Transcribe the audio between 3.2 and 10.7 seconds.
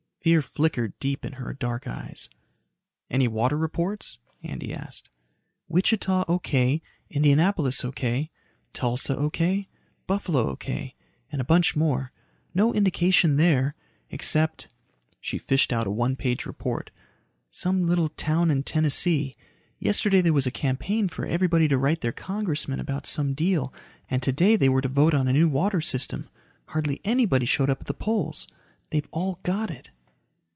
water reports?" Andy asked. "Wichita O.K., Indianapolis O.K., Tulsa O.K., Buffalo